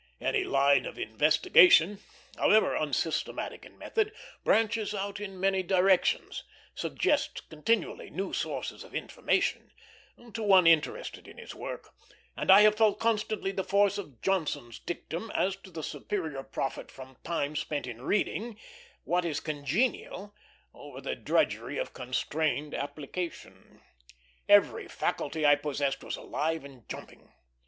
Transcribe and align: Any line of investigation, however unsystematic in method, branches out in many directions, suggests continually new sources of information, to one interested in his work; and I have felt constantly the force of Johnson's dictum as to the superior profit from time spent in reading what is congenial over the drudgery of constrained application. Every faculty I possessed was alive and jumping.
Any 0.19 0.43
line 0.43 0.87
of 0.87 0.97
investigation, 0.97 1.99
however 2.35 2.73
unsystematic 2.75 3.67
in 3.67 3.77
method, 3.77 4.11
branches 4.43 4.95
out 4.95 5.19
in 5.19 5.39
many 5.39 5.61
directions, 5.61 6.43
suggests 6.73 7.39
continually 7.41 8.09
new 8.09 8.33
sources 8.33 8.83
of 8.83 8.95
information, 8.95 9.69
to 10.33 10.41
one 10.41 10.65
interested 10.65 11.27
in 11.27 11.37
his 11.37 11.53
work; 11.53 11.89
and 12.35 12.49
I 12.49 12.61
have 12.61 12.77
felt 12.77 12.97
constantly 12.99 13.51
the 13.51 13.63
force 13.63 13.99
of 13.99 14.23
Johnson's 14.23 14.79
dictum 14.79 15.29
as 15.35 15.55
to 15.57 15.69
the 15.69 15.83
superior 15.83 16.41
profit 16.41 16.89
from 16.89 17.17
time 17.23 17.55
spent 17.55 17.85
in 17.85 18.01
reading 18.01 18.59
what 19.03 19.23
is 19.23 19.39
congenial 19.39 20.33
over 20.73 20.99
the 20.99 21.13
drudgery 21.15 21.77
of 21.77 21.93
constrained 21.93 22.73
application. 22.73 23.83
Every 24.49 24.87
faculty 24.87 25.45
I 25.45 25.53
possessed 25.57 26.03
was 26.03 26.15
alive 26.15 26.65
and 26.65 26.89
jumping. 26.89 27.31